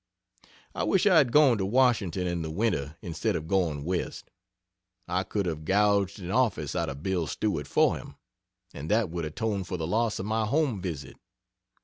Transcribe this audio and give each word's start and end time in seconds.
I 0.73 0.83
wish 0.83 1.05
I 1.05 1.17
had 1.17 1.31
gone 1.31 1.59
to 1.59 1.65
Washington 1.67 2.25
in 2.25 2.41
the 2.41 2.49
winter 2.49 2.97
instead 3.03 3.35
of 3.35 3.47
going 3.47 3.85
West. 3.85 4.31
I 5.07 5.21
could 5.21 5.45
have 5.45 5.63
gouged 5.63 6.17
an 6.19 6.31
office 6.31 6.75
out 6.75 6.89
of 6.89 7.03
Bill 7.03 7.27
Stewart 7.27 7.67
for 7.67 7.95
him, 7.97 8.15
and 8.73 8.89
that 8.89 9.11
would 9.11 9.25
atone 9.25 9.63
for 9.63 9.77
the 9.77 9.85
loss 9.85 10.17
of 10.17 10.25
my 10.25 10.47
home 10.47 10.81
visit. 10.81 11.17